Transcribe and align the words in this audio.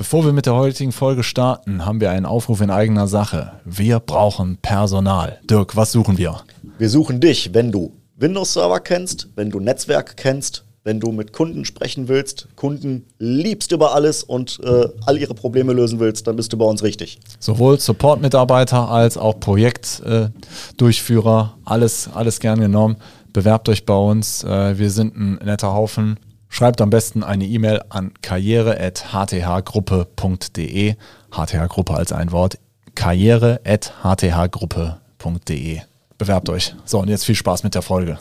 Bevor 0.00 0.24
wir 0.24 0.32
mit 0.32 0.46
der 0.46 0.54
heutigen 0.54 0.92
Folge 0.92 1.22
starten, 1.22 1.84
haben 1.84 2.00
wir 2.00 2.10
einen 2.10 2.24
Aufruf 2.24 2.62
in 2.62 2.70
eigener 2.70 3.06
Sache. 3.06 3.52
Wir 3.66 4.00
brauchen 4.00 4.56
Personal. 4.56 5.38
Dirk, 5.44 5.76
was 5.76 5.92
suchen 5.92 6.16
wir? 6.16 6.40
Wir 6.78 6.88
suchen 6.88 7.20
dich, 7.20 7.52
wenn 7.52 7.70
du 7.70 7.92
Windows-Server 8.16 8.80
kennst, 8.80 9.28
wenn 9.36 9.50
du 9.50 9.60
Netzwerk 9.60 10.16
kennst, 10.16 10.64
wenn 10.84 11.00
du 11.00 11.12
mit 11.12 11.34
Kunden 11.34 11.66
sprechen 11.66 12.08
willst, 12.08 12.48
Kunden 12.56 13.04
liebst 13.18 13.72
über 13.72 13.94
alles 13.94 14.22
und 14.22 14.58
äh, 14.64 14.88
all 15.04 15.18
ihre 15.18 15.34
Probleme 15.34 15.74
lösen 15.74 16.00
willst, 16.00 16.26
dann 16.26 16.36
bist 16.36 16.50
du 16.54 16.56
bei 16.56 16.64
uns 16.64 16.82
richtig. 16.82 17.18
Sowohl 17.38 17.78
Support-Mitarbeiter 17.78 18.88
als 18.88 19.18
auch 19.18 19.38
Projektdurchführer, 19.38 21.56
äh, 21.58 21.60
alles, 21.66 22.08
alles 22.14 22.40
gern 22.40 22.58
genommen. 22.58 22.96
Bewerbt 23.34 23.68
euch 23.68 23.84
bei 23.84 23.98
uns. 23.98 24.44
Äh, 24.44 24.78
wir 24.78 24.90
sind 24.90 25.14
ein 25.14 25.34
netter 25.44 25.74
Haufen. 25.74 26.16
Schreibt 26.52 26.80
am 26.80 26.90
besten 26.90 27.22
eine 27.22 27.46
E-Mail 27.46 27.80
an 27.88 28.12
karriere.hthgruppe.de. 28.22 30.96
HTH-Gruppe 31.30 31.94
als 31.94 32.10
ein 32.12 32.32
Wort. 32.32 32.58
karriere.hthgruppe.de. 32.96 35.80
Bewerbt 36.18 36.48
euch. 36.50 36.74
So, 36.84 36.98
und 36.98 37.08
jetzt 37.08 37.24
viel 37.24 37.36
Spaß 37.36 37.62
mit 37.62 37.76
der 37.76 37.82
Folge. 37.82 38.18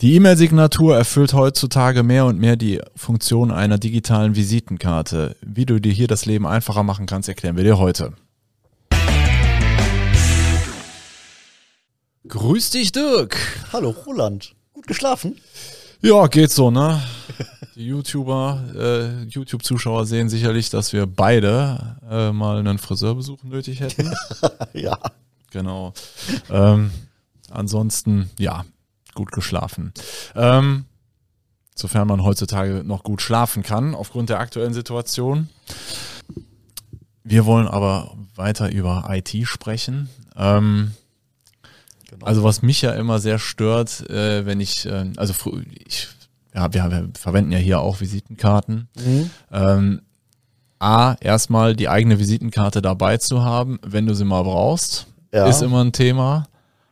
Die 0.00 0.14
E-Mail-Signatur 0.14 0.96
erfüllt 0.96 1.34
heutzutage 1.34 2.04
mehr 2.04 2.26
und 2.26 2.38
mehr 2.38 2.54
die 2.56 2.80
Funktion 2.94 3.50
einer 3.50 3.78
digitalen 3.78 4.36
Visitenkarte. 4.36 5.34
Wie 5.42 5.66
du 5.66 5.80
dir 5.80 5.92
hier 5.92 6.06
das 6.06 6.26
Leben 6.26 6.46
einfacher 6.46 6.84
machen 6.84 7.06
kannst, 7.06 7.28
erklären 7.28 7.56
wir 7.56 7.64
dir 7.64 7.78
heute. 7.78 8.12
Grüß 12.28 12.70
dich, 12.70 12.92
Dirk. 12.92 13.36
Hallo, 13.72 13.94
Roland. 14.06 14.54
Gut 14.72 14.86
geschlafen? 14.86 15.38
Ja, 16.00 16.26
geht 16.26 16.50
so, 16.50 16.70
ne? 16.70 17.02
Die 17.76 17.86
YouTuber, 17.86 18.62
äh, 18.76 19.24
YouTube-Zuschauer 19.24 20.06
sehen 20.06 20.28
sicherlich, 20.28 20.70
dass 20.70 20.92
wir 20.92 21.06
beide 21.06 21.96
äh, 22.08 22.30
mal 22.30 22.58
einen 22.58 22.78
Friseurbesuch 22.78 23.42
nötig 23.42 23.80
hätten. 23.80 24.14
ja. 24.72 24.96
Genau. 25.50 25.92
Ähm, 26.50 26.92
ansonsten, 27.50 28.30
ja, 28.38 28.64
gut 29.14 29.32
geschlafen. 29.32 29.92
Ähm, 30.36 30.84
sofern 31.74 32.06
man 32.06 32.22
heutzutage 32.22 32.84
noch 32.84 33.02
gut 33.02 33.22
schlafen 33.22 33.64
kann, 33.64 33.96
aufgrund 33.96 34.28
der 34.28 34.38
aktuellen 34.38 34.74
Situation. 34.74 35.48
Wir 37.24 37.44
wollen 37.44 37.66
aber 37.66 38.16
weiter 38.36 38.70
über 38.70 39.06
IT 39.10 39.34
sprechen. 39.48 40.08
Ähm, 40.36 40.92
genau. 42.08 42.26
Also 42.26 42.44
was 42.44 42.62
mich 42.62 42.82
ja 42.82 42.92
immer 42.92 43.18
sehr 43.18 43.40
stört, 43.40 44.08
äh, 44.10 44.46
wenn 44.46 44.60
ich, 44.60 44.86
äh, 44.86 45.10
also 45.16 45.34
ich 45.86 46.08
ja, 46.54 46.72
wir, 46.72 46.90
wir 46.90 47.08
verwenden 47.14 47.52
ja 47.52 47.58
hier 47.58 47.80
auch 47.80 48.00
Visitenkarten. 48.00 48.88
Mhm. 48.96 49.30
Ähm, 49.52 50.00
A, 50.78 51.16
erstmal 51.20 51.74
die 51.74 51.88
eigene 51.88 52.18
Visitenkarte 52.18 52.82
dabei 52.82 53.16
zu 53.16 53.42
haben, 53.42 53.78
wenn 53.84 54.06
du 54.06 54.14
sie 54.14 54.24
mal 54.24 54.42
brauchst, 54.42 55.06
ja. 55.32 55.46
ist 55.46 55.62
immer 55.62 55.82
ein 55.82 55.92
Thema. 55.92 56.46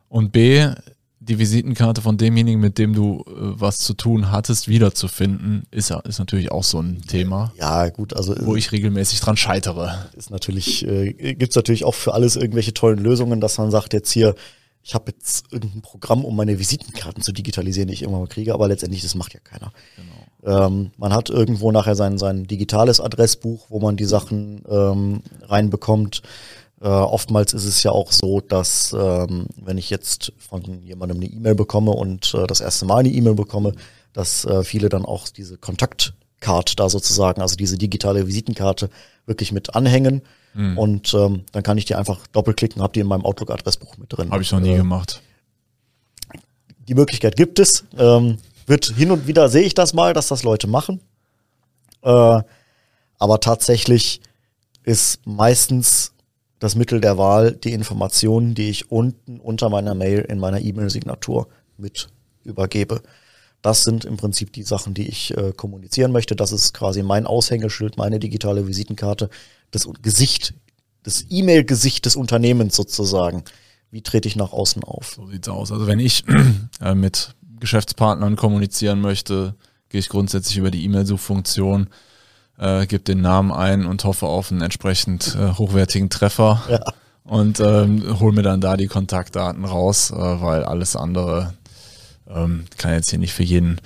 Und 0.09 0.31
B, 0.31 0.67
die 1.19 1.39
Visitenkarte 1.39 2.01
von 2.01 2.17
demjenigen, 2.17 2.59
mit 2.59 2.77
dem 2.77 2.93
du 2.93 3.23
äh, 3.27 3.31
was 3.35 3.77
zu 3.77 3.93
tun 3.93 4.31
hattest, 4.31 4.67
wiederzufinden, 4.67 5.63
ist, 5.71 5.91
ist 5.91 6.19
natürlich 6.19 6.51
auch 6.51 6.63
so 6.63 6.79
ein 6.79 7.01
Thema. 7.07 7.53
Ja, 7.57 7.87
gut, 7.89 8.15
also. 8.15 8.35
Wo 8.41 8.55
ich 8.55 8.71
regelmäßig 8.71 9.21
dran 9.21 9.37
scheitere. 9.37 9.93
Ist 10.17 10.31
natürlich, 10.31 10.85
äh, 10.85 11.13
gibt 11.13 11.51
es 11.51 11.55
natürlich 11.55 11.85
auch 11.85 11.95
für 11.95 12.13
alles 12.13 12.35
irgendwelche 12.35 12.73
tollen 12.73 12.99
Lösungen, 12.99 13.39
dass 13.39 13.57
man 13.57 13.71
sagt, 13.71 13.93
jetzt 13.93 14.11
hier, 14.11 14.35
ich 14.83 14.93
habe 14.93 15.11
jetzt 15.11 15.45
irgendein 15.51 15.81
Programm, 15.81 16.25
um 16.25 16.35
meine 16.35 16.59
Visitenkarten 16.59 17.23
zu 17.23 17.31
digitalisieren, 17.31 17.87
die 17.87 17.93
ich 17.93 18.01
irgendwann 18.01 18.23
mal 18.23 18.27
kriege, 18.27 18.53
aber 18.53 18.67
letztendlich, 18.67 19.01
das 19.01 19.15
macht 19.15 19.33
ja 19.33 19.39
keiner. 19.39 19.71
Genau. 19.95 20.65
Ähm, 20.65 20.91
man 20.97 21.13
hat 21.13 21.29
irgendwo 21.29 21.71
nachher 21.71 21.95
sein, 21.95 22.17
sein 22.17 22.45
digitales 22.45 22.99
Adressbuch, 22.99 23.67
wo 23.69 23.79
man 23.79 23.95
die 23.95 24.05
Sachen 24.05 24.61
ähm, 24.69 25.21
reinbekommt. 25.43 26.21
Äh, 26.81 26.87
oftmals 26.89 27.53
ist 27.53 27.63
es 27.63 27.81
ja 27.83 27.91
auch 27.91 28.11
so, 28.11 28.41
dass 28.41 28.91
ähm, 28.91 29.47
wenn 29.55 29.77
ich 29.77 29.89
jetzt 29.89 30.33
von 30.37 30.81
jemandem 30.83 31.17
eine 31.17 31.27
E-Mail 31.27 31.55
bekomme 31.55 31.91
und 31.91 32.33
äh, 32.33 32.45
das 32.45 32.59
erste 32.59 32.85
Mal 32.85 32.97
eine 32.97 33.09
E-Mail 33.09 33.35
bekomme, 33.35 33.73
dass 34.11 34.43
äh, 34.43 34.65
viele 34.65 34.89
dann 34.89 35.05
auch 35.05 35.29
diese 35.29 35.57
Kontaktcard 36.43 36.79
da 36.79 36.89
sozusagen, 36.89 37.41
also 37.41 37.55
diese 37.55 37.77
digitale 37.77 38.27
Visitenkarte 38.27 38.89
wirklich 39.25 39.51
mit 39.51 39.75
anhängen 39.75 40.21
Mhm. 40.53 40.77
Und 40.77 41.13
ähm, 41.13 41.43
dann 41.51 41.63
kann 41.63 41.77
ich 41.77 41.85
die 41.85 41.95
einfach 41.95 42.27
doppelklicken, 42.27 42.81
habe 42.81 42.93
die 42.93 42.99
in 42.99 43.07
meinem 43.07 43.25
Outlook-Adressbuch 43.25 43.97
mit 43.97 44.13
drin. 44.13 44.31
Habe 44.31 44.43
ich 44.43 44.51
noch 44.51 44.59
nie 44.59 44.73
äh, 44.73 44.77
gemacht. 44.77 45.21
Die 46.87 46.95
Möglichkeit 46.95 47.35
gibt 47.35 47.59
es. 47.59 47.85
Ähm, 47.97 48.37
wird 48.65 48.85
hin 48.85 49.11
und 49.11 49.27
wieder 49.27 49.49
sehe 49.49 49.63
ich 49.63 49.73
das 49.73 49.93
mal, 49.93 50.13
dass 50.13 50.27
das 50.27 50.43
Leute 50.43 50.67
machen. 50.67 50.99
Äh, 52.01 52.41
aber 53.19 53.39
tatsächlich 53.39 54.21
ist 54.83 55.25
meistens 55.25 56.13
das 56.59 56.75
Mittel 56.75 57.01
der 57.01 57.17
Wahl 57.17 57.53
die 57.53 57.73
Informationen, 57.73 58.53
die 58.53 58.69
ich 58.69 58.91
unten 58.91 59.39
unter 59.39 59.69
meiner 59.69 59.95
Mail 59.95 60.19
in 60.19 60.39
meiner 60.39 60.61
E-Mail-Signatur 60.61 61.47
mit 61.77 62.09
übergebe. 62.43 63.01
Das 63.63 63.85
sind 63.85 64.03
im 64.03 64.17
Prinzip 64.17 64.51
die 64.51 64.63
Sachen, 64.63 64.93
die 64.93 65.07
ich 65.07 65.35
äh, 65.37 65.53
kommunizieren 65.53 66.11
möchte. 66.11 66.35
Das 66.35 66.51
ist 66.51 66.73
quasi 66.73 67.01
mein 67.01 67.25
Aushängeschild, 67.25 67.97
meine 67.97 68.19
digitale 68.19 68.67
Visitenkarte 68.67 69.29
das 69.71 69.87
Gesicht, 70.01 70.53
das 71.03 71.25
E-Mail-Gesicht 71.29 72.05
des 72.05 72.17
Unternehmens 72.17 72.75
sozusagen. 72.75 73.45
Wie 73.89 74.01
trete 74.01 74.27
ich 74.27 74.35
nach 74.35 74.51
außen 74.51 74.83
auf? 74.83 75.13
So 75.15 75.27
sieht's 75.27 75.47
aus. 75.47 75.71
Also 75.71 75.87
wenn 75.87 75.99
ich 75.99 76.25
äh, 76.81 76.93
mit 76.93 77.35
Geschäftspartnern 77.61 78.35
kommunizieren 78.35 78.99
möchte, 78.99 79.55
gehe 79.87 79.99
ich 79.99 80.09
grundsätzlich 80.09 80.57
über 80.57 80.69
die 80.69 80.83
E-Mail-Suchfunktion, 80.83 81.87
äh, 82.57 82.85
gebe 82.85 83.03
den 83.03 83.21
Namen 83.21 83.53
ein 83.53 83.85
und 83.85 84.03
hoffe 84.03 84.25
auf 84.25 84.51
einen 84.51 84.59
entsprechend 84.59 85.37
äh, 85.39 85.53
hochwertigen 85.53 86.09
Treffer. 86.09 86.61
Ja. 86.69 86.83
Und 87.23 87.61
ähm, 87.61 88.19
hole 88.19 88.35
mir 88.35 88.41
dann 88.41 88.59
da 88.59 88.75
die 88.75 88.87
Kontaktdaten 88.87 89.63
raus, 89.63 90.11
äh, 90.11 90.15
weil 90.15 90.65
alles 90.65 90.97
andere 90.97 91.53
ähm, 92.29 92.65
kann 92.77 92.93
jetzt 92.93 93.09
hier 93.09 93.19
nicht 93.19 93.33
für 93.33 93.43
jeden 93.43 93.79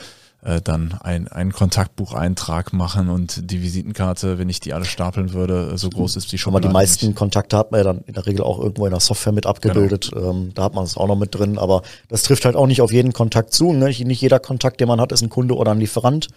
äh, 0.44 0.62
dann 0.62 0.94
ein, 1.02 1.28
einen 1.28 1.52
Kontaktbucheintrag 1.52 2.72
machen 2.72 3.10
und 3.10 3.52
die 3.52 3.62
Visitenkarte, 3.62 4.38
wenn 4.38 4.50
ich 4.50 4.60
die 4.60 4.74
alle 4.74 4.86
stapeln 4.86 5.34
würde, 5.34 5.78
so 5.78 5.90
groß 5.90 6.16
ist 6.16 6.32
die 6.32 6.38
schon. 6.38 6.54
Aber 6.54 6.62
die 6.62 6.72
meisten 6.72 7.08
nicht. 7.08 7.18
Kontakte 7.18 7.58
hat 7.58 7.72
man 7.72 7.80
ja 7.80 7.84
dann 7.84 8.02
in 8.06 8.14
der 8.14 8.26
Regel 8.26 8.44
auch 8.44 8.60
irgendwo 8.60 8.86
in 8.86 8.92
der 8.92 9.00
Software 9.00 9.34
mit 9.34 9.46
abgebildet. 9.46 10.12
Genau. 10.14 10.32
Ähm, 10.32 10.52
da 10.54 10.64
hat 10.64 10.76
man 10.76 10.84
es 10.84 10.96
auch 10.96 11.08
noch 11.08 11.18
mit 11.18 11.34
drin, 11.36 11.58
aber 11.58 11.82
das 12.08 12.24
trifft 12.24 12.46
halt 12.46 12.56
auch 12.56 12.68
nicht 12.68 12.82
auf 12.82 12.94
jeden 12.94 13.14
Kontakt 13.14 13.54
zu. 13.54 13.74
Ne? 13.74 13.88
Nicht 13.88 14.22
jeder 14.22 14.40
Kontakt, 14.40 14.80
den 14.80 14.88
man 14.88 15.02
hat, 15.02 15.12
ist 15.12 15.22
ein 15.22 15.30
Kunde 15.30 15.56
oder 15.56 15.72
ein 15.72 15.80
Lieferant. 15.80 16.28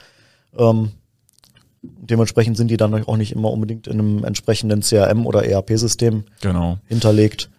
Ähm, 0.57 0.93
dementsprechend 1.83 2.57
sind 2.57 2.69
die 2.69 2.77
dann 2.77 3.07
auch 3.07 3.17
nicht 3.17 3.33
immer 3.33 3.51
unbedingt 3.51 3.87
in 3.87 3.99
einem 3.99 4.25
entsprechenden 4.25 4.81
CRM 4.81 5.27
oder 5.27 5.45
ERP-System 5.45 6.25
genau. 6.41 6.79
hinterlegt. 6.87 7.51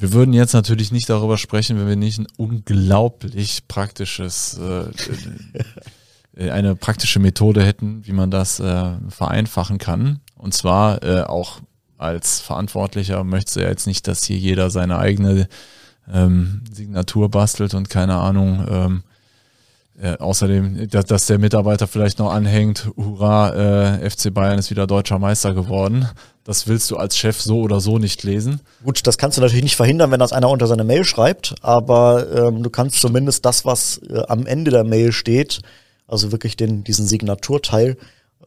Wir 0.00 0.14
würden 0.14 0.32
jetzt 0.32 0.54
natürlich 0.54 0.92
nicht 0.92 1.10
darüber 1.10 1.36
sprechen, 1.36 1.78
wenn 1.78 1.86
wir 1.86 1.94
nicht 1.94 2.18
ein 2.18 2.26
unglaublich 2.38 3.68
praktisches, 3.68 4.58
äh, 4.58 4.84
äh, 6.36 6.50
eine 6.50 6.74
praktische 6.74 7.20
Methode 7.20 7.62
hätten, 7.62 8.06
wie 8.06 8.12
man 8.12 8.30
das 8.30 8.60
äh, 8.60 8.92
vereinfachen 9.10 9.76
kann. 9.76 10.20
Und 10.36 10.54
zwar 10.54 11.02
äh, 11.02 11.24
auch 11.24 11.60
als 11.98 12.40
Verantwortlicher 12.40 13.24
möchte 13.24 13.60
ja 13.60 13.68
jetzt 13.68 13.86
nicht, 13.86 14.08
dass 14.08 14.24
hier 14.24 14.38
jeder 14.38 14.70
seine 14.70 14.98
eigene 14.98 15.48
ähm, 16.10 16.62
Signatur 16.72 17.30
bastelt 17.30 17.74
und 17.74 17.90
keine 17.90 18.16
Ahnung, 18.16 18.66
ähm, 18.70 19.02
äh, 20.02 20.16
außerdem, 20.18 20.88
dass, 20.88 21.04
dass, 21.04 21.26
der 21.26 21.38
Mitarbeiter 21.38 21.86
vielleicht 21.86 22.18
noch 22.18 22.32
anhängt, 22.32 22.90
hurra, 22.96 23.98
äh, 23.98 24.10
FC 24.10 24.32
Bayern 24.32 24.58
ist 24.58 24.70
wieder 24.70 24.86
deutscher 24.86 25.18
Meister 25.18 25.54
geworden. 25.54 26.08
Das 26.44 26.66
willst 26.66 26.90
du 26.90 26.96
als 26.96 27.16
Chef 27.16 27.40
so 27.40 27.60
oder 27.60 27.80
so 27.80 27.98
nicht 27.98 28.22
lesen. 28.22 28.60
Gut, 28.82 29.06
das 29.06 29.18
kannst 29.18 29.36
du 29.36 29.42
natürlich 29.42 29.62
nicht 29.62 29.76
verhindern, 29.76 30.10
wenn 30.10 30.20
das 30.20 30.32
einer 30.32 30.48
unter 30.48 30.66
seine 30.66 30.84
Mail 30.84 31.04
schreibt, 31.04 31.54
aber 31.60 32.26
ähm, 32.34 32.62
du 32.62 32.70
kannst 32.70 33.00
zumindest 33.00 33.44
das, 33.44 33.64
was 33.64 34.00
äh, 34.08 34.22
am 34.28 34.46
Ende 34.46 34.70
der 34.70 34.84
Mail 34.84 35.12
steht, 35.12 35.60
also 36.08 36.32
wirklich 36.32 36.56
den, 36.56 36.82
diesen 36.82 37.06
Signaturteil, 37.06 37.96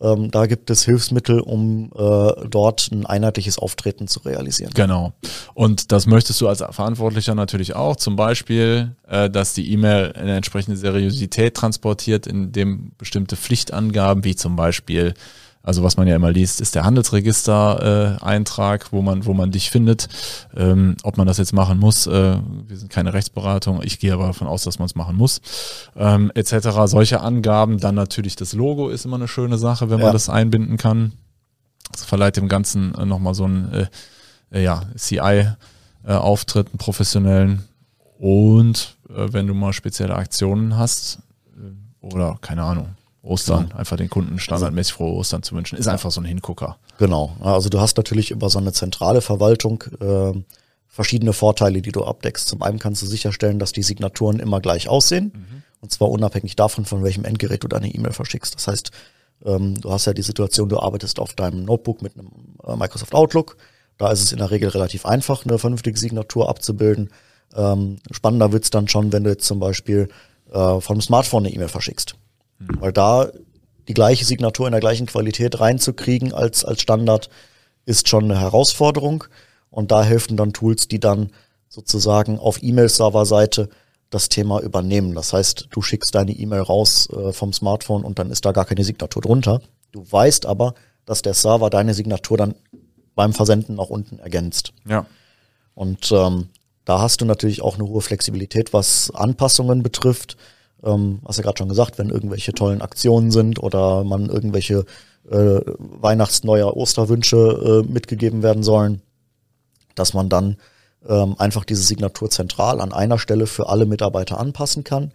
ähm, 0.01 0.31
da 0.31 0.45
gibt 0.47 0.69
es 0.69 0.83
Hilfsmittel, 0.85 1.39
um 1.39 1.91
äh, 1.95 2.47
dort 2.49 2.89
ein 2.91 3.05
einheitliches 3.05 3.57
Auftreten 3.57 4.07
zu 4.07 4.19
realisieren. 4.22 4.72
Genau. 4.73 5.13
Und 5.53 5.91
das 5.91 6.07
möchtest 6.07 6.41
du 6.41 6.47
als 6.47 6.59
Verantwortlicher 6.59 7.35
natürlich 7.35 7.75
auch. 7.75 7.95
Zum 7.95 8.16
Beispiel, 8.16 8.95
äh, 9.07 9.29
dass 9.29 9.53
die 9.53 9.72
E-Mail 9.72 10.13
eine 10.13 10.35
entsprechende 10.35 10.78
Seriosität 10.78 11.55
transportiert, 11.55 12.28
in 12.28 12.51
dem 12.51 12.91
bestimmte 12.97 13.35
Pflichtangaben, 13.35 14.23
wie 14.23 14.35
zum 14.35 14.55
Beispiel 14.55 15.13
also 15.65 15.81
was 15.81 15.95
man 15.95 16.07
ja 16.07 16.17
immer 16.17 16.29
liest, 16.29 16.59
ist 16.59 16.75
der 16.75 16.83
Handelsregister-Eintrag, 16.83 18.83
äh, 18.83 18.87
wo 18.91 19.01
man, 19.01 19.25
wo 19.25 19.33
man 19.33 19.51
dich 19.51 19.71
findet. 19.71 20.09
Ähm, 20.55 20.97
ob 21.03 21.15
man 21.15 21.25
das 21.25 21.37
jetzt 21.37 21.53
machen 21.53 21.79
muss, 21.79 22.05
äh, 22.05 22.35
wir 22.67 22.77
sind 22.77 22.91
keine 22.91 23.13
Rechtsberatung, 23.13 23.81
ich 23.81 23.97
gehe 23.97 24.13
aber 24.13 24.27
davon 24.27 24.49
aus, 24.49 24.63
dass 24.63 24.77
man 24.77 24.87
es 24.87 24.95
machen 24.95 25.15
muss, 25.15 25.39
ähm, 25.95 26.33
etc. 26.35 26.67
Solche 26.85 27.21
Angaben, 27.21 27.79
dann 27.79 27.95
natürlich 27.95 28.35
das 28.35 28.51
Logo 28.51 28.89
ist 28.89 29.05
immer 29.05 29.15
eine 29.15 29.29
schöne 29.29 29.57
Sache, 29.57 29.89
wenn 29.89 30.01
man 30.01 30.11
das 30.11 30.27
einbinden 30.27 30.75
kann. 30.75 31.13
Das 31.93 32.03
verleiht 32.03 32.35
dem 32.35 32.49
Ganzen 32.49 32.93
äh, 32.95 33.05
nochmal 33.05 33.33
so 33.33 33.45
einen 33.45 33.71
äh, 33.71 33.87
äh 34.51 34.63
ja, 34.63 34.81
CI-Auftritt, 34.97 36.67
äh, 36.67 36.69
einen 36.71 36.77
professionellen. 36.77 37.63
Und 38.19 38.97
äh, 39.09 39.31
wenn 39.31 39.47
du 39.47 39.53
mal 39.53 39.71
spezielle 39.71 40.15
Aktionen 40.15 40.77
hast, 40.77 41.19
äh, 41.55 42.05
oder 42.05 42.37
keine 42.41 42.63
Ahnung, 42.63 42.97
Ostern, 43.23 43.70
ja. 43.72 43.78
einfach 43.78 43.96
den 43.96 44.09
Kunden 44.09 44.37
standardmäßig 44.37 44.93
frohe 44.93 45.14
Ostern 45.14 45.43
zu 45.43 45.55
wünschen, 45.55 45.78
ist 45.78 45.87
einfach 45.87 46.11
so 46.11 46.20
ein 46.20 46.25
Hingucker. 46.25 46.78
Genau. 46.97 47.35
Also 47.41 47.70
du 47.70 47.79
hast 47.79 47.96
natürlich 47.96 48.31
über 48.31 48.49
so 48.49 48.59
eine 48.59 48.73
zentrale 48.73 49.22
Verwaltung 49.22 49.84
äh, 50.02 50.34
verschiedene 50.87 51.31
Vorteile, 51.31 51.81
die 51.81 51.93
du 51.93 52.03
abdeckst. 52.03 52.47
Zum 52.47 52.61
einen 52.61 52.79
kannst 52.79 53.02
du 53.02 53.05
sicherstellen, 53.05 53.59
dass 53.59 53.72
die 53.72 53.81
Signaturen 53.81 54.40
immer 54.40 54.59
gleich 54.59 54.90
aussehen. 54.90 55.31
Mhm. 55.34 55.64
Und 55.79 55.91
zwar 55.91 56.09
unabhängig 56.09 56.55
davon, 56.55 56.85
von 56.85 57.03
welchem 57.03 57.25
Endgerät 57.25 57.64
du 57.64 57.67
deine 57.67 57.93
E-Mail 57.93 58.14
verschickst. 58.14 58.55
Das 58.55 58.67
heißt, 58.67 58.91
ähm, 59.46 59.79
du 59.79 59.91
hast 59.91 60.05
ja 60.05 60.14
die 60.14 60.22
Situation, 60.22 60.70
du 60.70 60.79
arbeitest 60.79 61.20
auf 61.20 61.34
deinem 61.34 61.64
Notebook 61.64 62.02
mit 62.02 62.17
einem 62.17 62.29
äh, 62.66 62.75
Microsoft 62.75 63.16
Outlook. 63.16 63.58
Da 63.97 64.11
ist 64.11 64.22
es 64.22 64.31
in 64.34 64.40
der 64.40 64.52
Regel 64.52 64.70
relativ 64.70 65.05
einfach, 65.05 65.46
eine 65.46 65.58
vernünftige 65.59 65.97
Signatur 65.97 66.49
abzubilden. 66.49 67.09
Ähm, 67.55 67.97
spannender 68.11 68.52
wird's 68.52 68.70
dann 68.70 68.87
schon, 68.87 69.14
wenn 69.14 69.23
du 69.23 69.29
jetzt 69.29 69.46
zum 69.46 69.59
Beispiel 69.59 70.09
äh, 70.52 70.81
vom 70.81 71.02
Smartphone 71.02 71.46
eine 71.46 71.55
E-Mail 71.55 71.70
verschickst. 71.70 72.16
Mhm. 72.59 72.82
Weil 72.82 72.94
da 72.94 73.29
die 73.88 73.94
gleiche 73.94 74.26
Signatur 74.26 74.67
in 74.67 74.72
der 74.72 74.82
gleichen 74.82 75.08
Qualität 75.08 75.59
reinzukriegen 75.59 76.34
als, 76.34 76.64
als 76.64 76.82
Standard 76.82 77.29
ist 77.85 78.08
schon 78.08 78.26
eine 78.26 78.40
Herausforderung. 78.40 79.26
Und 79.70 79.91
da 79.91 80.03
helfen 80.03 80.38
dann 80.38 80.53
Tools, 80.53 80.88
die 80.88 81.00
dann 81.00 81.32
sozusagen 81.67 82.38
auf 82.38 82.61
E-Mail-Server-Seite 82.61 83.70
das 84.09 84.29
Thema 84.29 84.61
übernehmen. 84.61 85.16
Das 85.16 85.34
heißt, 85.34 85.67
du 85.72 85.82
schickst 85.82 86.14
deine 86.14 86.32
E-Mail 86.32 86.61
raus 86.61 87.09
äh, 87.09 87.34
vom 87.34 87.52
Smartphone 87.52 88.03
und 88.03 88.20
dann 88.20 88.29
ist 88.29 88.46
da 88.46 88.52
gar 88.52 88.66
keine 88.66 88.84
Signatur 88.84 89.22
drunter. 89.22 89.61
Du 89.91 90.06
weißt 90.09 90.46
aber, 90.46 90.76
dass 91.06 91.23
der 91.23 91.34
Server 91.34 91.70
deine 91.70 91.94
Signatur 91.94 92.38
dann 92.38 92.56
beim 93.16 93.34
Versenden 93.34 93.76
nach 93.76 93.90
unten 93.90 94.20
ergänzt. 94.20 94.73
Ja. 94.88 95.06
Und 95.76 96.11
ähm, 96.11 96.49
da 96.85 96.99
hast 96.99 97.22
du 97.22 97.26
natürlich 97.26 97.61
auch 97.61 97.76
eine 97.76 97.88
hohe 97.88 98.02
Flexibilität, 98.02 98.73
was 98.73 99.11
Anpassungen 99.11 99.82
betrifft. 99.84 100.38
Ähm, 100.84 101.20
hast 101.26 101.38
ja 101.38 101.44
gerade 101.44 101.58
schon 101.58 101.70
gesagt, 101.70 101.97
wenn 101.97 102.09
irgendwelche 102.09 102.53
tollen 102.53 102.82
Aktionen 102.82 103.32
sind 103.32 103.62
oder 103.62 104.03
man 104.03 104.28
irgendwelche 104.28 104.85
äh, 105.30 105.62
Weihnachts-, 105.78 106.44
Neuer-, 106.44 106.76
Osterwünsche 106.76 107.84
äh, 107.85 107.91
mitgegeben 107.91 108.44
werden 108.44 108.64
sollen, 108.64 109.02
dass 109.96 110.14
man 110.14 110.30
dann 110.30 110.58
ähm, 111.08 111.35
einfach 111.38 111.66
diese 111.66 111.84
Signatur 111.84 112.30
zentral 112.30 112.82
an 112.82 112.94
einer 112.94 113.20
Stelle 113.20 113.47
für 113.47 113.70
alle 113.70 113.85
Mitarbeiter 113.85 114.40
anpassen 114.40 114.84
kann. 114.84 115.12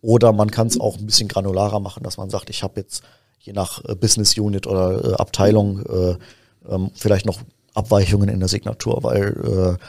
Oder 0.00 0.32
man 0.32 0.50
kann 0.50 0.66
es 0.66 0.78
auch 0.78 0.98
ein 0.98 1.06
bisschen 1.06 1.28
granularer 1.28 1.80
machen, 1.80 2.02
dass 2.02 2.18
man 2.18 2.28
sagt, 2.30 2.50
ich 2.50 2.62
habe 2.62 2.80
jetzt 2.80 3.02
je 3.38 3.52
nach 3.52 3.84
äh, 3.84 3.94
Business 3.94 4.36
Unit 4.36 4.66
oder 4.66 5.12
äh, 5.12 5.14
Abteilung 5.14 5.80
äh, 5.80 6.16
ähm, 6.68 6.90
vielleicht 6.94 7.26
noch 7.26 7.40
Abweichungen 7.74 8.28
in 8.28 8.38
der 8.38 8.48
Signatur, 8.48 9.02
weil 9.02 9.78
äh, 9.78 9.84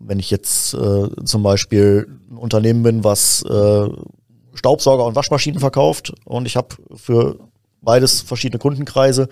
wenn 0.00 0.18
ich 0.18 0.30
jetzt 0.30 0.74
äh, 0.74 1.08
zum 1.24 1.42
Beispiel 1.42 2.08
ein 2.30 2.36
Unternehmen 2.36 2.82
bin, 2.82 3.04
was 3.04 3.42
äh, 3.42 3.88
Staubsauger 4.58 5.04
und 5.04 5.16
Waschmaschinen 5.16 5.60
verkauft 5.60 6.12
und 6.24 6.46
ich 6.46 6.56
habe 6.56 6.76
für 6.94 7.38
beides 7.80 8.20
verschiedene 8.20 8.58
Kundenkreise, 8.58 9.28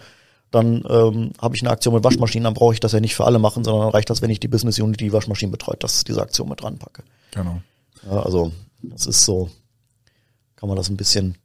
dann 0.50 0.84
ähm, 0.88 1.32
habe 1.40 1.56
ich 1.56 1.62
eine 1.62 1.70
Aktion 1.70 1.94
mit 1.94 2.04
Waschmaschinen, 2.04 2.44
dann 2.44 2.54
brauche 2.54 2.72
ich 2.72 2.80
das 2.80 2.92
ja 2.92 3.00
nicht 3.00 3.16
für 3.16 3.24
alle 3.24 3.38
machen, 3.38 3.64
sondern 3.64 3.82
dann 3.82 3.90
reicht 3.90 4.08
das, 4.10 4.22
wenn 4.22 4.30
ich 4.30 4.40
die 4.40 4.48
Business 4.48 4.78
Unit, 4.78 5.00
die 5.00 5.12
Waschmaschinen 5.12 5.50
betreut, 5.50 5.82
dass 5.82 6.04
diese 6.04 6.22
Aktion 6.22 6.48
mit 6.48 6.62
dran 6.62 6.78
packe. 6.78 7.02
Genau. 7.32 7.60
Ja, 8.08 8.22
also 8.22 8.52
das 8.82 9.06
ist 9.06 9.24
so, 9.24 9.50
kann 10.54 10.68
man 10.68 10.76
das 10.76 10.88
ein 10.88 10.96
bisschen 10.96 11.36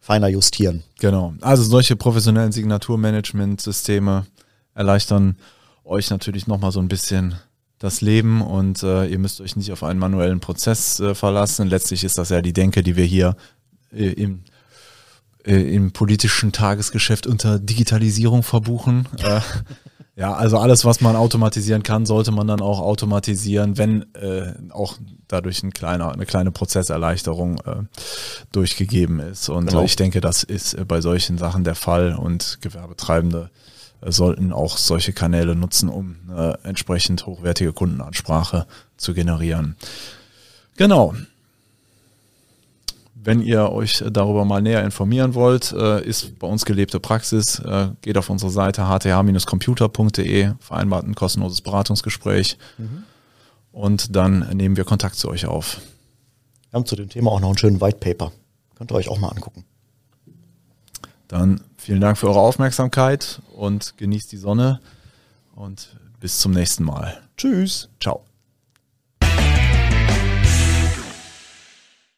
feiner 0.00 0.28
justieren. 0.28 0.82
Genau. 0.98 1.34
Also 1.40 1.62
solche 1.62 1.96
professionellen 1.96 2.52
Signaturmanagement-Systeme 2.52 4.26
erleichtern 4.74 5.36
euch 5.84 6.10
natürlich 6.10 6.46
nochmal 6.46 6.72
so 6.72 6.80
ein 6.80 6.88
bisschen 6.88 7.36
das 7.82 8.00
Leben 8.00 8.42
und 8.42 8.82
äh, 8.84 9.06
ihr 9.06 9.18
müsst 9.18 9.40
euch 9.40 9.56
nicht 9.56 9.72
auf 9.72 9.82
einen 9.82 9.98
manuellen 9.98 10.38
Prozess 10.38 11.00
äh, 11.00 11.16
verlassen. 11.16 11.66
Letztlich 11.66 12.04
ist 12.04 12.16
das 12.16 12.28
ja 12.28 12.40
die 12.40 12.52
Denke, 12.52 12.84
die 12.84 12.94
wir 12.94 13.04
hier 13.04 13.34
äh, 13.92 14.12
im, 14.12 14.44
äh, 15.44 15.74
im 15.74 15.90
politischen 15.92 16.52
Tagesgeschäft 16.52 17.26
unter 17.26 17.58
Digitalisierung 17.58 18.44
verbuchen. 18.44 19.08
Äh, 19.18 19.40
ja, 20.16 20.32
also 20.32 20.58
alles, 20.58 20.84
was 20.84 21.00
man 21.00 21.16
automatisieren 21.16 21.82
kann, 21.82 22.06
sollte 22.06 22.30
man 22.30 22.46
dann 22.46 22.60
auch 22.60 22.78
automatisieren, 22.78 23.76
wenn 23.78 24.14
äh, 24.14 24.52
auch 24.70 24.98
dadurch 25.26 25.64
ein 25.64 25.72
kleiner, 25.72 26.12
eine 26.12 26.26
kleine 26.26 26.52
Prozesserleichterung 26.52 27.60
durchgegeben 28.52 29.18
ist. 29.18 29.48
Und 29.48 29.70
genau. 29.70 29.82
ich 29.82 29.96
denke, 29.96 30.20
das 30.20 30.44
ist 30.44 30.76
bei 30.86 31.00
solchen 31.00 31.38
Sachen 31.38 31.64
der 31.64 31.74
Fall 31.74 32.14
und 32.14 32.58
Gewerbetreibende 32.60 33.50
sollten 34.06 34.52
auch 34.52 34.76
solche 34.76 35.12
Kanäle 35.12 35.54
nutzen, 35.54 35.88
um 35.88 36.16
eine 36.28 36.58
entsprechend 36.64 37.26
hochwertige 37.26 37.72
Kundenansprache 37.72 38.66
zu 38.96 39.14
generieren. 39.14 39.76
Genau. 40.76 41.14
Wenn 43.14 43.40
ihr 43.40 43.70
euch 43.70 44.02
darüber 44.10 44.44
mal 44.44 44.62
näher 44.62 44.82
informieren 44.82 45.34
wollt, 45.34 45.72
äh, 45.72 46.04
ist 46.04 46.40
bei 46.40 46.48
uns 46.48 46.64
gelebte 46.64 46.98
Praxis. 46.98 47.60
Äh, 47.60 47.90
geht 48.00 48.18
auf 48.18 48.28
unsere 48.30 48.50
Seite 48.50 48.88
hth-computer.de, 48.88 50.54
vereinbart 50.58 51.06
ein 51.06 51.14
kostenloses 51.14 51.60
Beratungsgespräch 51.60 52.58
mhm. 52.78 53.04
und 53.70 54.16
dann 54.16 54.48
nehmen 54.56 54.76
wir 54.76 54.84
Kontakt 54.84 55.14
zu 55.14 55.28
euch 55.28 55.46
auf. 55.46 55.80
Wir 56.70 56.78
haben 56.78 56.86
zu 56.86 56.96
dem 56.96 57.10
Thema 57.10 57.30
auch 57.30 57.40
noch 57.40 57.50
einen 57.50 57.58
schönen 57.58 57.80
White 57.80 57.98
Paper. 57.98 58.32
Könnt 58.74 58.90
ihr 58.90 58.96
euch 58.96 59.08
auch 59.08 59.20
mal 59.20 59.28
angucken. 59.28 59.64
Dann 61.32 61.62
vielen 61.78 62.02
Dank 62.02 62.18
für 62.18 62.28
eure 62.28 62.40
Aufmerksamkeit 62.40 63.40
und 63.56 63.96
genießt 63.96 64.30
die 64.32 64.36
Sonne 64.36 64.80
und 65.54 65.96
bis 66.20 66.40
zum 66.40 66.52
nächsten 66.52 66.84
Mal. 66.84 67.22
Tschüss. 67.38 67.88
Ciao. 68.02 68.22